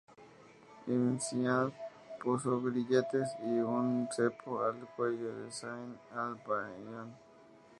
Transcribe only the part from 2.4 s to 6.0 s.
grilletes y un cepo al cuello a Zayn